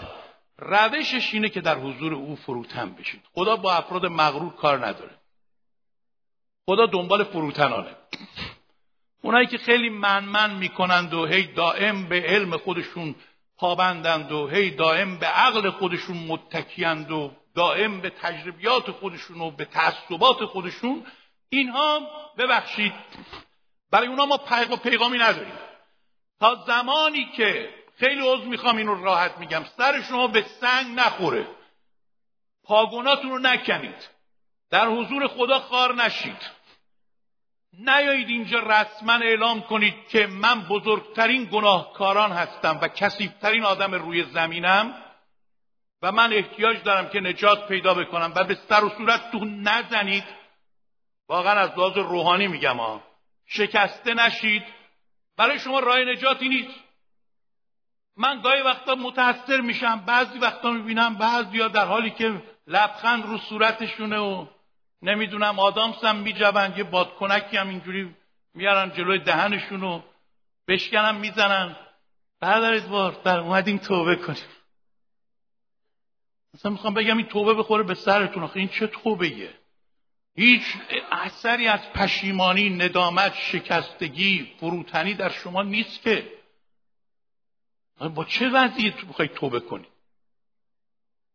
[0.59, 5.19] روشش اینه که در حضور او فروتن بشید خدا با افراد مغرور کار نداره.
[6.67, 7.97] خدا دنبال فروتنانه.
[9.23, 13.15] اونایی که خیلی منمن می‌کنند و هی دائم به علم خودشون
[13.59, 19.65] پابندند و هی دائم به عقل خودشون متکیند و دائم به تجربیات خودشون و به
[19.65, 21.07] تعصبات خودشون
[21.49, 22.01] اینها
[22.39, 22.93] ببخشید
[23.91, 25.59] برای اونا ما پیغ پیغامی نداریم.
[26.41, 29.65] تا زمانی که خیلی عضو می‌خوام اینو راحت میگم.
[29.77, 31.47] سر شما به سنگ نخوره.
[32.65, 34.09] پاگوناتون رو نکنید.
[34.71, 36.65] در حضور خدا خار نشید.
[37.79, 45.05] نیایید اینجا رسما اعلام کنید که من بزرگترین گناهکاران هستم و کسیفترین آدم روی زمینم
[46.03, 50.25] و من احتیاج دارم که نجات پیدا بکنم و به سر و صورت تو نزنید.
[51.29, 53.03] واقعا از لحاظ روحانی میگم ها.
[53.47, 54.63] شکسته نشید.
[55.37, 56.81] برای شما راه نجاتی نیست.
[58.17, 63.39] من گاهی وقتا متاثر میشم بعضی وقتا می‌بینم بعضی ها در حالی که لبخند رو
[63.39, 64.47] صورتشونه و
[65.03, 68.15] نمی‌دونم آدامس هم میجوند یه بادکنکی هم اینجوری
[68.55, 70.03] میارن جلوی دهنشون و
[70.69, 71.77] بشکنم می‌زنن.
[72.41, 74.45] بعد بار در اومدیم توبه کنیم.
[76.55, 78.43] مثلا می‌خوام بگم این توبه بخوره به سرتون.
[78.43, 79.51] آخه این چه توبه
[80.37, 80.63] هیچ
[81.13, 86.44] اثری از پشیمانی ندامت شکستگی فروتنی در شما نیست که.
[88.15, 89.95] با چه وضعی بخواید توبه کنید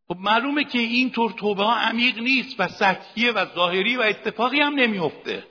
[0.08, 4.74] خب معلومه که اینطور توبه ها عمیق نیست و سطحیه و ظاهری و اتفاقی هم
[4.74, 5.48] نمیفته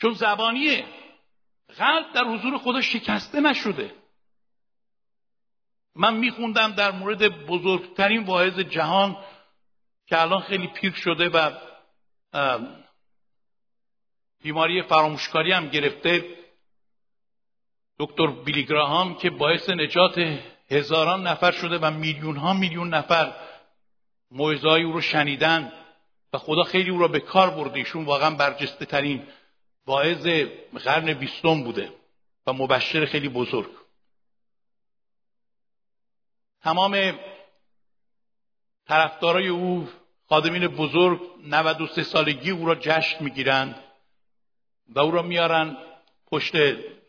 [0.00, 0.84] چون زبانیه.
[1.78, 3.94] قلب در حضور خدا شکسته نشده.
[5.94, 9.16] من میخوندم در مورد بزرگترین واعظ جهان
[10.06, 11.50] که الان خیلی پیر شده و
[14.42, 16.37] بیماری فراموشکاری هم گرفته.
[17.98, 20.18] دکتر بیلیگراهام که باعث نجات
[20.70, 23.32] هزاران نفر شده و میلیون ها میلیون نفر
[24.30, 25.72] موعظه‌های او رو شنیدن
[26.32, 29.26] و خدا خیلی او را به کار برده ایشون واقعا برجسته ترین
[29.86, 30.26] واعظ
[30.84, 31.92] قرن بیستم بوده
[32.46, 33.70] و مبشر خیلی بزرگ.
[36.62, 37.18] تمام
[38.86, 39.88] طرفدارای او
[40.28, 43.84] خادمین بزرگ 93 سالگی او را جشن می‌گیرند
[44.88, 45.76] و او را میارن
[46.26, 46.54] پشت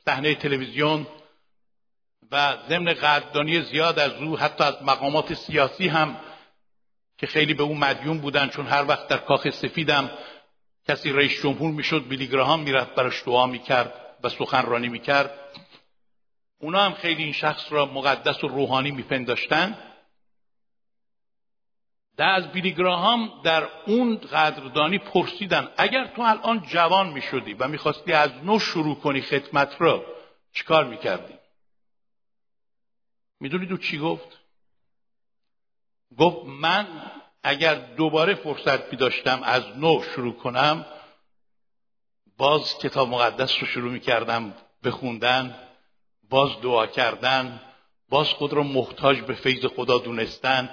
[0.10, 1.08] صحنه تلویزیون
[2.32, 6.18] و ضمن قدردانی زیاد از او حتی از مقامات سیاسی هم
[7.18, 10.12] که خیلی به او مدیون بودن چون هر وقت در کاخ سفیدم
[10.88, 13.94] کسی رئیس جمهور می‌شد بیلیگراهام می‌رفت براش دعا می‌کرد
[14.24, 15.40] و سخنرانی می‌کرد.
[16.62, 19.78] اونا هم خیلی این شخص را مقدس و روحانی میپنداشتن.
[22.20, 28.32] در از بیلیگراهام در اون قدردانی پرسیدن اگر تو الان جوان می‌شدی و می‌خواستی از
[28.44, 30.06] نو شروع کنی خدمت را
[30.54, 31.34] چیکار می‌کردی؟
[33.40, 34.40] می‌دونید او چی گفت؟
[36.18, 36.88] گفت من
[37.44, 40.86] اگر دوباره فرصت می داشتم از نو شروع کنم
[42.38, 44.54] باز کتاب مقدس رو شروع می کردم
[44.84, 45.56] بخوندن
[46.30, 47.62] باز دعا کردن
[48.10, 50.70] باز خود را محتاج به فیض خدا دونستن.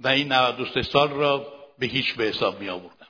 [0.00, 3.06] و این 93 سال را به هیچ به حساب می آوردم.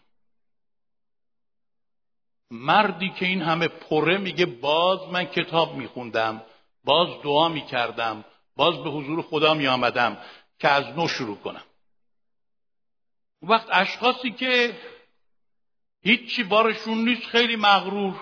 [2.51, 6.43] مردی که این همه پره میگه باز من کتاب میخوندم
[6.85, 8.25] باز دعا می‌کردم
[8.57, 10.19] باز به حضور خدا می آمدم
[10.59, 11.65] که از نو شروع کنم.
[13.43, 14.81] وقت اشخاصی که
[16.03, 18.21] هیچی بارشون نیست خیلی مغرور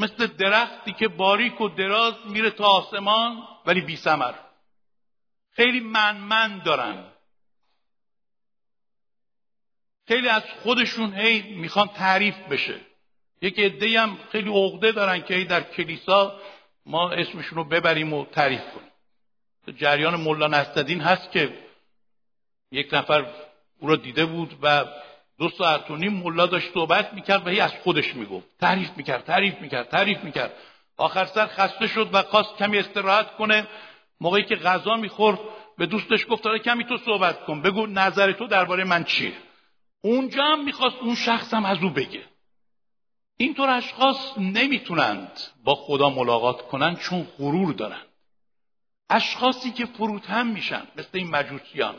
[0.00, 4.34] مثل درختی که باریک و دراز میره تا آسمان ولی بی سمر.
[5.52, 7.12] خیلی منمن دارن.
[10.08, 12.74] خیلی از خودشون هی می‌خوان تعریف بشه.
[13.42, 16.40] یک عده هم خیلی عقده دارن که هی در کلیسا
[16.86, 18.90] ما اسمشون رو ببریم و تعریف کنیم.
[19.76, 21.52] جریان ملا نستدین هست که
[22.72, 23.26] یک نفر
[23.78, 24.84] او را دیده بود و
[25.38, 28.46] دو ساعت و نیم ملا داشت صحبت می‌کرد و هی از خودش می‌گفت.
[28.60, 30.52] تعریف می‌کرد تعریف می‌کرد تعریف می‌کرد.
[30.96, 33.66] آخر سر خسته شد و خواست کمی استراحت کنه.
[34.20, 35.38] موقعی که غذا می‌خورد
[35.78, 39.32] به دوستش گفت داره کمی تو صحبت کن بگو نظر تو درباره من چیه؟
[40.00, 42.24] اونجا هم می‌خواست اون شخص هم از او بگه.
[43.36, 48.06] اینطور اشخاص نمی‌تونند با خدا ملاقات کنند چون غرور دارند
[49.10, 51.94] اشخاصی که فروتن میشن مثل این مجوسیان.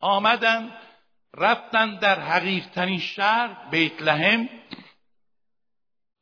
[0.00, 0.74] آمدن
[1.36, 4.48] رفتن در حقیقترین شهر بیت لحم.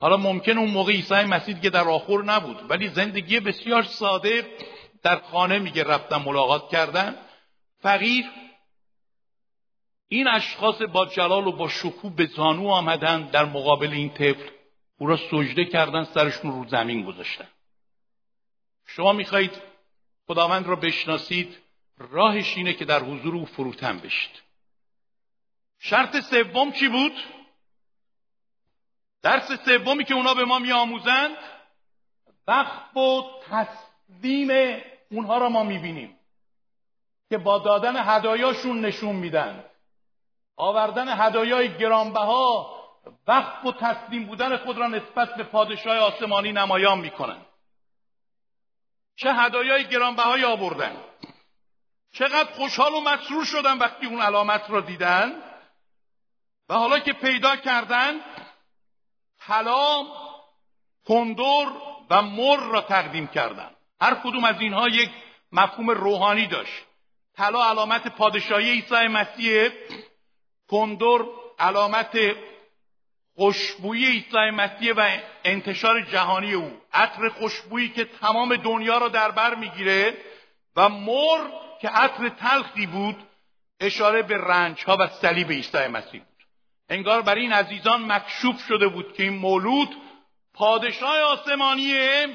[0.00, 4.56] حالا ممکن اون موقع عیسی مسیح که در آخر نبود ولی زندگی بسیار ساده.
[5.02, 7.16] در خانه میگه رفتن ملاقات کردن.
[7.82, 8.26] فقیر
[10.12, 14.50] این اشخاص با جلال و با شکوه به زانو آمدن در مقابل این طفل
[14.98, 17.48] او را سجده کردن سرشون رو زمین گذاشتن.
[18.86, 19.62] شما می‌خواهید
[20.26, 21.58] خداوند را بشناسید
[21.98, 24.42] راهش اینه که در حضور او فروتن بشید.
[25.78, 27.12] شرط سوم چی بود؟
[29.22, 31.36] درس سومی که اونا به ما میآموزند
[32.46, 36.16] وقف و تسلیم اونها را ما می‌بینیم
[37.28, 39.69] که با دادن هدایاشون نشون میدن.
[40.60, 42.76] آوردن هدایای گرانبها
[43.26, 47.46] وقف و تسلیم بودن خود را نسبت به پادشاه آسمانی نمایان می‌کنند.
[49.16, 50.96] چه هدایای گرانبهایی آوردن.
[52.12, 55.42] چقدر خوشحال و مسرور شدن وقتی اون علامت را دیدن.
[56.68, 58.20] و حالا که پیدا کردن
[59.40, 60.06] طلا
[61.06, 61.72] کندور
[62.10, 63.70] و مر را تقدیم کردن.
[64.00, 65.10] هر کدوم از اینها یک
[65.52, 66.86] مفهوم روحانی داشت.
[67.36, 69.70] طلا علامت پادشاهی عیسی مسیح.
[70.70, 71.28] کندور
[71.58, 72.18] علامت
[73.34, 76.80] خوشبویی مسیح و انتشار جهانی او.
[76.92, 80.16] عطر خوشبویی که تمام دنیا را در بر می‌گیره
[80.76, 81.40] و مر
[81.80, 83.16] که عطر تلخی بود
[83.80, 86.46] اشاره به رنج ها و صلیب عیسی مسیح بود.
[86.88, 89.96] انگار برای این عزیزان مکشوف شده بود که این مولود
[90.54, 92.28] پادشاه آسمانیه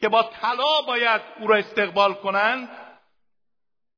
[0.00, 2.68] که با طلا باید او را استقبال کنند.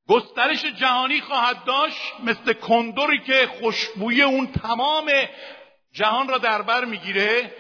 [0.09, 5.11] گسترش جهانی خواهد داشت مثل کندوری که خوشبوی اون تمام
[5.93, 7.55] جهان را در بر می‌گیره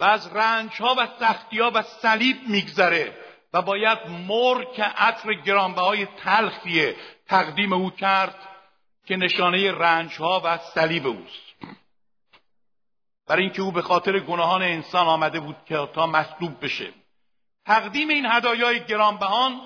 [0.00, 3.16] و از رنج ها و سختی ها و صلیب میگذره
[3.52, 8.34] و باید مر که عطر گرانبهای تلخیه تقدیم او کرد
[9.06, 11.48] که نشانه رنج ها و صلیب اوست.
[13.28, 16.92] برای اینکه او به خاطر گناهان انسان آمده بود که تا مصلوب بشه.
[17.66, 19.60] تقدیم این هدایای گرانبهان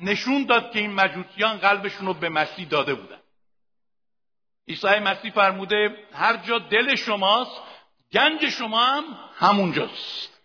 [0.00, 3.20] نشون داد که این مجوسیان قلبشون رو به مسیح داده بودن.
[4.68, 7.60] عیسی مسیح فرموده هر جا دل شماست
[8.12, 9.04] گنج شما هم
[9.38, 10.42] همونجاست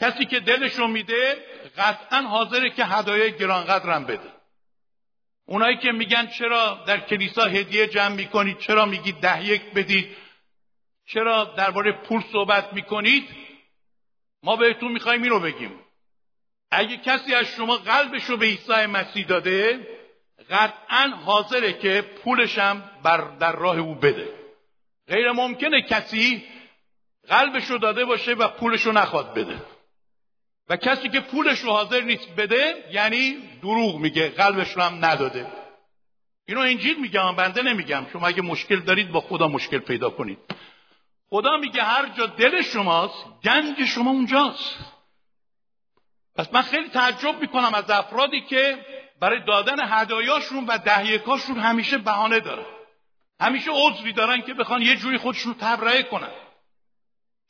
[0.00, 1.44] کسی که دلش رو میده
[1.76, 4.32] قطعا حاضره که هدایای گرانقدرم بده.
[5.46, 10.16] اونایی که میگن چرا در کلیسا هدیه جمع می‌کنید چرا میگید ده یک بدید
[11.06, 13.28] چرا درباره پول صحبت می‌کنید
[14.42, 15.80] ما بهتون می‌خوایم این رو بگیم.
[16.70, 19.86] اگه کسی از شما قلبش رو به عیسی مسیح داده
[20.50, 24.28] قطعا حاضره که پولشم بر در راه او بده.
[25.08, 26.44] غیر ممکنه کسی
[27.28, 29.62] قلبش رو داده باشه و پولش رو نخواد بده.
[30.68, 35.46] و کسی که پولش رو حاضر نیست بده یعنی دروغ میگه قلبش رو هم نداده.
[36.48, 38.06] اینو انجیل میگم بنده نمیگم.
[38.12, 40.38] شما اگه مشکل دارید با خدا مشکل پیدا کنید.
[41.30, 44.97] خدا میگه هر جا دل شماست گنج شما اونجاست.
[46.38, 48.84] پس من خیلی تعجب می‌کنم از افرادی که
[49.20, 52.66] برای دادن هدایاشون و دهیکاشون همیشه بهانه دارن.
[53.40, 56.30] همیشه عذری دارن که بخوان یه جوری خودشون تبرئه کنن.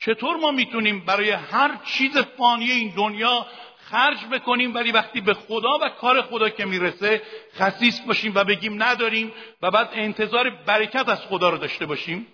[0.01, 3.46] چطور ما می‌تونیم برای هر چیز فانی این دنیا
[3.79, 7.22] خرج بکنیم ولی وقتی به خدا و کار خدا که می‌رسه
[7.57, 12.27] خصیص باشیم و بگیم نداریم و بعد انتظار برکت از خدا رو داشته باشیم؟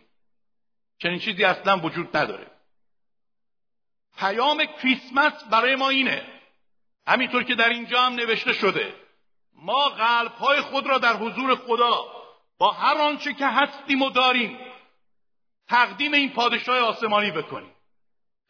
[0.98, 2.46] چنین چیزی اصلا وجود نداره.
[4.18, 6.33] پیام کریسمس برای ما اینه.
[7.06, 8.94] همینطور که در اینجا هم نوشته شده
[9.54, 12.04] ما قلبهای خود را در حضور خدا
[12.58, 14.58] با هر آنچه که هستیم و داریم
[15.68, 17.74] تقدیم این پادشاه آسمانی بکنیم.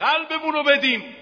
[0.00, 1.16] قلبمون رو بدیم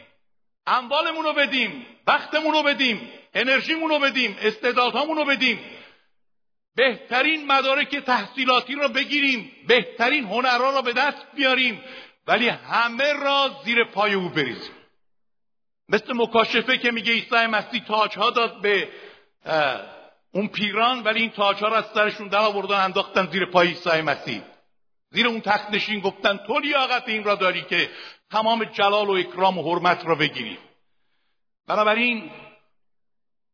[0.66, 5.60] اموالمون رو بدیم وقتمون رو بدیم انرژیمون رو بدیم استعدادهامون رو بدیم.
[6.76, 11.84] بهترین مدارک تحصیلاتی را بگیریم بهترین هنرها را به دست بیاریم
[12.26, 14.81] ولی همه را زیر پای او بریزیم.
[15.88, 18.88] مثل مکاشفه که میگه عیسی مسیح تاج ها داد به
[20.32, 24.00] اون پیران ولی این تاج ها را از سرشون در آوردن انداختن زیر پای عیسی
[24.00, 24.42] مسیح.
[25.10, 27.90] زیر اون تخت نشین گفتن تو لیاقت این را داری که
[28.30, 30.58] تمام جلال و اکرام و حرمت را بگیری.
[31.66, 32.30] بنابراین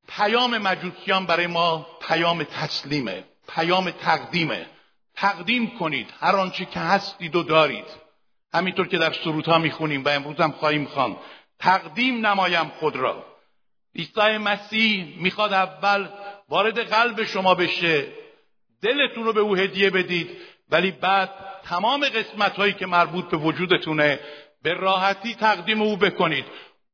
[0.09, 4.67] پیام مجوسیان برای ما پیام تسلیمه پیام تقدیمه.
[5.15, 7.85] تقدیم کنید هر آنچه که هستید و دارید.
[8.55, 11.17] همینطور که در سرودها می‌خونیم و امروز هم خواهیم خواند.
[11.61, 13.25] تقدیم نمایم خود را.
[13.97, 16.09] عیسی مسیح می‌خواد اول
[16.49, 18.07] وارد قلب شما بشه.
[18.83, 20.31] دلتون رو به او هدیه بدید
[20.71, 21.31] ولی بعد
[21.65, 24.21] تمام قسمت هایی که مربوط به وجودتونه
[24.63, 26.45] به راحتی تقدیم او بکنید.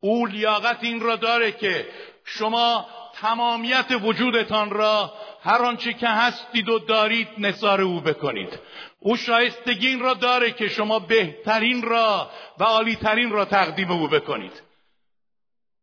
[0.00, 1.88] او لیاقت این را داره که
[2.24, 5.12] شما تمامیت وجودتان را
[5.42, 8.58] هر آنچه که هستید و دارید نثار او بکنید.
[8.98, 14.62] او شایستگی این را داره که شما بهترین را و عالیترین را تقدیم او بکنید.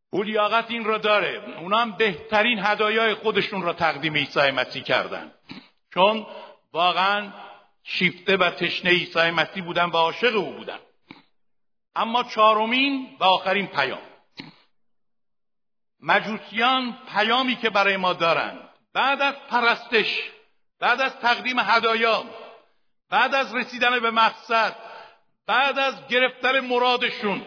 [0.10, 1.58] او لیاقت این را داره.
[1.60, 5.32] اونا هم بهترین هدایای خودشون را تقدیم عیسی مسیح کردن.
[5.94, 6.26] چون
[6.74, 7.34] واقعا
[7.84, 10.80] شیفته و تشنه عیسی مسیح بودن و عاشق او بودن.
[11.96, 14.11] اما چهارمین و آخرین پیام.
[16.02, 18.70] مجوسیان پیامی که برای ما دارند.
[18.94, 20.22] بعد از پرستش
[20.80, 22.26] بعد از تقدیم هدایا
[23.10, 24.76] بعد از رسیدن به مقصد
[25.48, 27.46] بعد از گرفتن مرادشون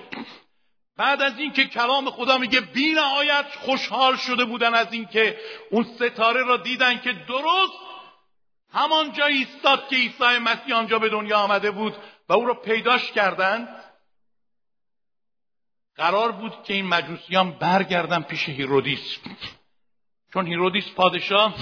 [0.97, 5.39] بعد از اینکه کلام خدا میگه بی نهایت خوشحال شده بودن از اینکه
[5.71, 7.79] اون ستاره را دیدن که درست
[8.73, 11.97] همانجا ایستاد که عیسی مسیح آنجا به دنیا آمده بود
[12.29, 13.84] و او را پیداش کردند.
[15.97, 19.19] قرار بود که این مجوسیان برگردن پیش هیرودیس
[20.33, 21.55] چون هیرودیس پادشاه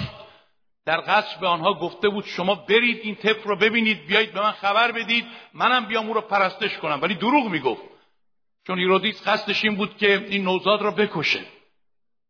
[0.85, 4.51] در قصر به آنها گفته بود شما برید این طفل رو ببینید بیایید به من
[4.51, 6.99] خبر بدید منم بیام او رو پرستش کنم.
[7.01, 7.81] ولی دروغ می‌گفت.
[8.67, 11.45] چون هیرودیس قصدش این بود که این نوزاد را بکشه.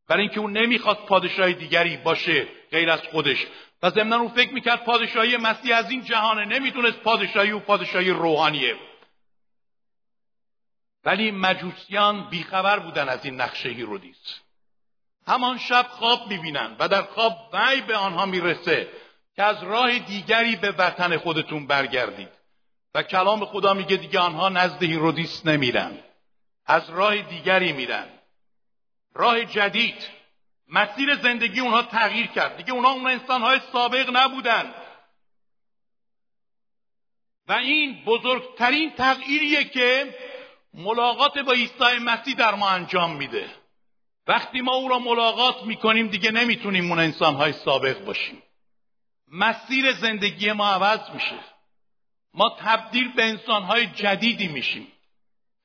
[0.07, 3.47] برای اینکه او نمی‌خواست پادشاه دیگری باشه غیر از خودش.
[3.83, 8.75] و ضمنا او فکر می‌کرد پادشاهی مسیح از این جهانه نمی‌دونست پادشاهی او پادشاهی روحانیه.
[11.05, 14.39] ولی مجوسیان بیخبر بودن از این نقشه هیرودیس
[15.27, 18.89] همان شب خواب می‌بینن و در خواب وی به آنها می‌رسه
[19.35, 22.29] که از راه دیگری به وطن خودتون برگردید.
[22.95, 25.99] و کلام خدا میگه دیگه آنها نزد هیرودیس نمیرن.
[26.65, 28.07] از راه دیگری میرن.
[29.13, 30.09] راه جدید.
[30.67, 32.57] مسیر زندگی اونها تغییر کرد.
[32.57, 34.73] دیگه اونها اون انسانهای سابق نبودن.
[37.47, 40.15] و این بزرگترین تغییریه که
[40.73, 43.49] ملاقات با عیسی مسیح در ما انجام میده.
[44.27, 48.43] وقتی ما او را ملاقات می‌کنیم دیگه نمی‌تونیم اون انسانهای سابق باشیم.
[49.31, 51.39] مسیر زندگی ما عوض میشه.
[52.33, 54.87] ما تبدیل به انسانهای جدیدی میشیم.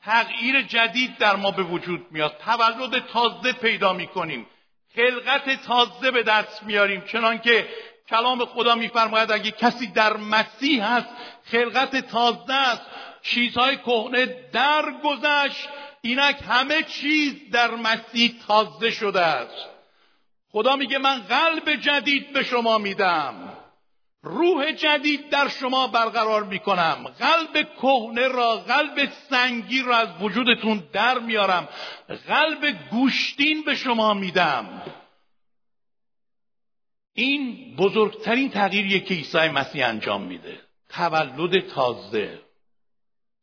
[0.03, 2.37] تغییر جدید در ما به وجود میاد.
[2.39, 4.47] تولد تازه پیدا می‌کنیم.
[4.95, 7.01] خلقت تازه به دست میاریم.
[7.01, 7.69] چنانکه
[8.09, 11.09] کلام خدا میفرماید اگه کسی در مسیح هست
[11.45, 12.83] خلقت تازه است.
[13.23, 15.69] چیزهای کهنه درگذشت.
[16.01, 19.69] اینک همه چیز در مسیح تازه شده است.
[20.51, 23.55] خدا میگه من قلب جدید به شما میدم.
[24.23, 27.15] روح جدید در شما برقرار می‌کنم.
[27.19, 31.69] قلب کهنه را قلب سنگی را از وجودتون در میارم.
[32.29, 34.83] قلب گوشتین به شما میدم.
[37.15, 40.61] این بزرگترین تغییریه که عیسی مسیح انجام میده.
[40.89, 42.48] تولد تازه.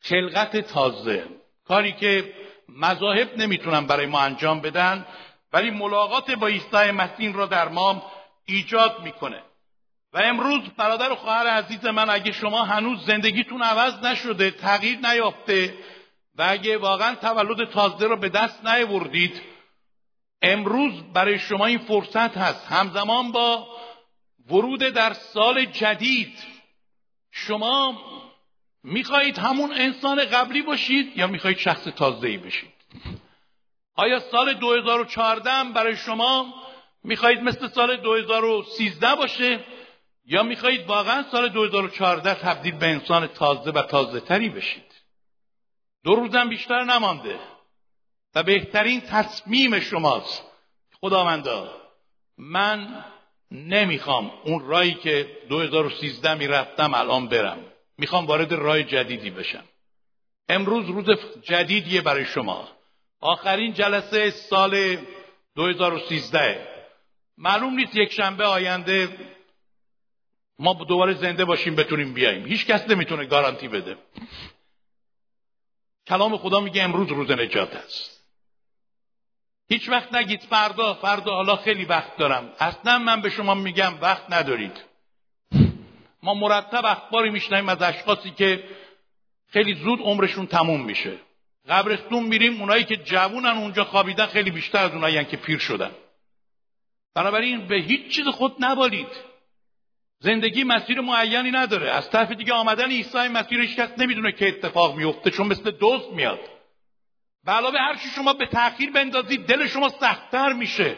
[0.09, 1.25] خلقت تازه.
[1.67, 2.33] کاری که
[2.69, 5.05] مذاهب نمی‌تونن برای ما انجام بدن
[5.53, 8.11] ولی ملاقات با عیسی مسیح را در ما
[8.45, 9.43] ایجاد می‌کنه.
[10.13, 15.73] و امروز برادر و خواهر عزیز من اگه شما هنوز زندگیتون عوض نشده تغییر نیافته
[16.35, 19.41] و اگه واقعا تولد تازه را به دست نیاوردید
[20.41, 22.65] امروز برای شما این فرصت هست.
[22.71, 23.67] همزمان با
[24.49, 26.43] ورود در سال جدید
[27.31, 28.01] شما
[28.85, 32.73] می‌خواهید همون انسان قبلی باشید یا می‌خواهید شخص تازه ای بشید؟
[33.95, 36.53] آیا سال 2014 برای شما
[37.03, 39.63] می‌خواهید مثل سال 2013 باشه؟
[40.25, 44.91] یا می‌خواهید واقعا سال 2014 تبدیل به انسان تازه و تازه تری بشید؟
[46.03, 47.39] دو روزم بیشتر نمانده
[48.35, 50.43] و بهترین تصمیم شماست.
[51.01, 51.75] خداوندا
[52.37, 53.05] من
[53.51, 57.74] نمی‌خوام اون رایی که 2013 می‌رفتم الان برم.
[57.97, 59.63] می‌خوام وارد راه جدیدی بشم.
[60.49, 61.05] امروز روز
[61.41, 62.69] جدیدیه برای شما.
[63.19, 64.97] آخرین جلسه سال
[65.55, 66.67] 2013
[67.37, 69.09] معلوم نیست یک شنبه آینده
[70.59, 72.45] ما دوباره زنده باشیم بتونیم بیاییم.
[72.45, 73.97] هیچ کس نمی‌تونه گارانتی بده.
[76.07, 78.15] کلام خدا میگه امروز روز نجات است.
[79.69, 82.53] هیچ وقت نگید فردا فردا حالا خیلی وقت دارم.
[82.59, 84.94] اصلا من به شما میگم وقت ندارید.
[86.25, 88.63] ما مرتب اخباری میشنویم از اشخاصی که
[89.49, 91.13] خیلی زود عمرشون تموم میشه.
[91.69, 95.91] قبرستون میریم اونایی که جوونن اونجا خوابیدن خیلی بیشتر از اونایی که پیر شدن.
[97.15, 99.07] بنابراین به هیچ چیز خود نبالید.
[100.19, 101.91] زندگی مسیر معینی نداره.
[101.91, 106.09] از طرف دیگه آمدن عیسی مسیر هیچ کس نمی‌دونه که اتفاق میفته چون مثل دوست
[106.11, 106.39] میاد.
[107.43, 110.95] به علاوه هر چی شما به تاخیر بندازید دل شما سختتر میشه.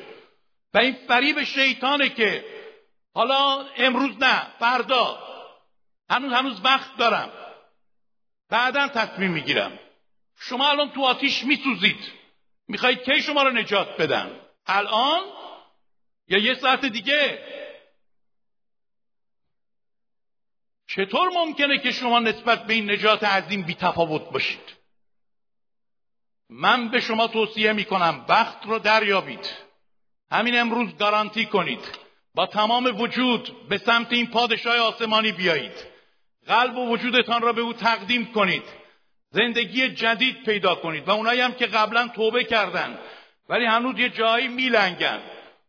[0.73, 2.45] و این فریب شیطانه که
[3.17, 5.19] حالا امروز نه فردا.
[6.09, 7.31] هنوز هنوز وقت دارم.
[8.49, 9.79] بعدا تصمیم می‌گیرم.
[10.39, 12.11] شما الان تو آتیش میسوزید.
[12.67, 15.21] می‌خواهید کی شما رو نجات بدن؟ الان؟
[16.27, 17.43] یا یه ساعت دیگه؟
[20.87, 24.77] چطور ممکنه که شما نسبت به این نجات عظیم بی تفاوت باشید؟
[26.49, 29.49] من به شما توصیه می کنم وقت رو دریابید.
[30.31, 32.06] همین امروز گارانتی کنید.
[32.37, 35.85] با تمام وجود به سمت این پادشاه آسمانی بیایید.
[36.47, 38.63] قلب و وجودتان را به او تقدیم کنید.
[39.29, 41.07] زندگی جدید پیدا کنید.
[41.07, 42.99] و اونایی هم که قبلا توبه کردن
[43.49, 45.19] ولی هنوز یه جایی میلنگن.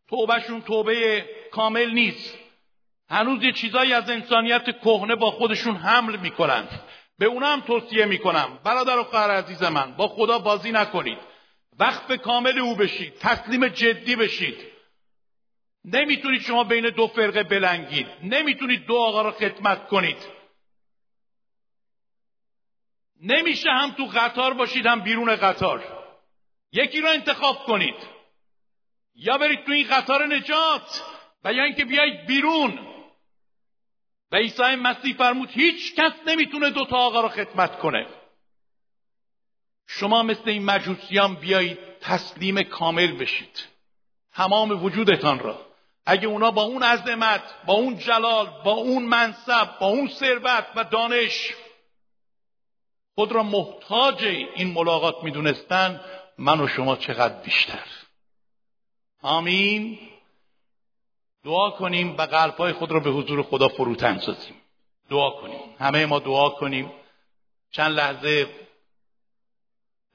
[0.08, 2.38] توبهشون توبه کامل نیست.
[3.10, 6.68] هنوز یه چیزایی از انسانیت کهنه با خودشون حمل می‌کنن.
[7.18, 8.58] به اونا هم توصیه می‌کنم.
[8.64, 11.18] برادر و خواهر عزیز من با خدا بازی نکنید.
[11.78, 13.18] وقف کامل او بشید.
[13.18, 14.77] تسلیم جدی بشید.
[15.92, 18.06] نمی‌تونید شما بین دو فرقه بلنگید.
[18.22, 20.38] نمی‌تونید دو آقا را خدمت کنید.
[23.22, 26.08] نمیشه هم تو قطار باشید هم بیرون قطار.
[26.72, 27.94] یکی را انتخاب کنید.
[29.14, 31.02] یا برید تو این قطار نجات
[31.44, 32.78] و یا اینکه بیایید بیرون.
[34.32, 38.06] و عیسی مسیح فرمود هیچ کس نمی‌تونه دوتا آقا را خدمت کنه.
[39.86, 43.68] شما مثل این مجوسیان بیایید تسلیم کامل بشید.
[44.32, 45.67] تمام وجودتان را.
[46.10, 50.84] اگه اونا با اون عظمت با اون جلال با اون منصب با اون ثروت و
[50.84, 51.54] دانش
[53.14, 56.00] خود را محتاج این ملاقات می‌دونستن
[56.38, 57.84] من و شما چقدر بیشتر.
[59.22, 59.98] آمین.
[61.44, 64.54] دعا کنیم و قلبهای خود را به حضور خدا فروتن سازیم.
[65.10, 65.60] دعا کنیم.
[65.78, 66.92] همه ما دعا کنیم.
[67.70, 68.46] چند لحظه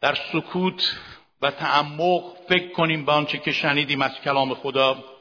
[0.02, 0.98] در سکوت
[1.42, 5.13] و تعمق فکر کنیم به آنچه که شنیدیم از کلام خدا.